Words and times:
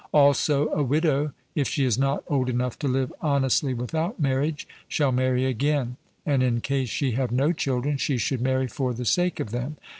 Also 0.15 0.69
a 0.69 0.81
widow, 0.81 1.31
if 1.53 1.67
she 1.67 1.85
is 1.85 1.95
not 1.95 2.23
old 2.27 2.49
enough 2.49 2.79
to 2.79 2.87
live 2.87 3.13
honestly 3.21 3.71
without 3.71 4.19
marriage, 4.19 4.67
shall 4.87 5.11
marry 5.11 5.45
again; 5.45 5.95
and 6.25 6.41
in 6.41 6.59
case 6.59 6.89
she 6.89 7.11
have 7.11 7.29
no 7.31 7.51
children, 7.51 7.97
she 7.97 8.17
should 8.17 8.41
marry 8.41 8.67
for 8.67 8.95
the 8.95 9.05
sake 9.05 9.39
of 9.39 9.51
them. 9.51 9.77